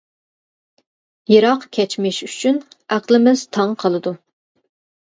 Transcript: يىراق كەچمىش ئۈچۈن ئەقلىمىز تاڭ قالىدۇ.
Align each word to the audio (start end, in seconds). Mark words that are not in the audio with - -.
يىراق 1.33 1.67
كەچمىش 1.79 2.23
ئۈچۈن 2.29 2.59
ئەقلىمىز 2.97 3.47
تاڭ 3.59 3.79
قالىدۇ. 3.87 4.21